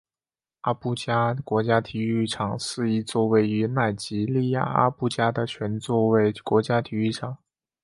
[0.61, 7.37] 阿布加国家体育场是一座位于奈及利亚阿布加的全座位国家体育场。